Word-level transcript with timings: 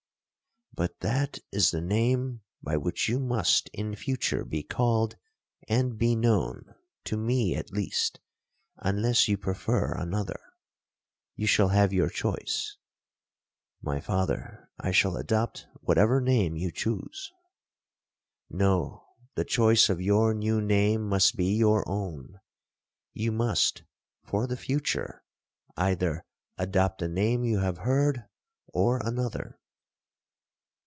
'—'But 0.73 0.97
that 1.01 1.37
is 1.51 1.71
the 1.71 1.81
name 1.81 2.43
by 2.63 2.77
which 2.77 3.09
you 3.09 3.19
must 3.19 3.69
in 3.73 3.93
future 3.93 4.45
be 4.45 4.63
called 4.63 5.17
and 5.67 5.97
be 5.97 6.15
known, 6.15 6.73
to 7.03 7.17
me 7.17 7.53
at 7.55 7.71
least, 7.73 8.21
unless 8.77 9.27
you 9.27 9.37
prefer 9.37 9.91
another.—You 9.93 11.45
shall 11.45 11.67
have 11.67 11.91
your 11.91 12.09
choice.'—'My 12.09 13.99
father, 13.99 14.69
I 14.79 14.91
shall 14.91 15.17
adopt 15.17 15.67
whatever 15.81 16.21
name 16.21 16.55
you 16.55 16.71
choose.'—'No; 16.71 19.03
the 19.35 19.43
choice 19.45 19.89
of 19.89 19.99
your 20.01 20.33
new 20.33 20.61
name 20.61 21.05
must 21.07 21.35
be 21.35 21.53
your 21.57 21.83
own—you 21.87 23.31
must, 23.33 23.83
for 24.23 24.47
the 24.47 24.55
future, 24.57 25.21
either 25.75 26.23
adopt 26.57 26.99
the 26.99 27.09
name 27.09 27.43
you 27.43 27.59
have 27.59 27.79
heard, 27.79 28.23
or 28.69 29.05
another.' 29.05 29.57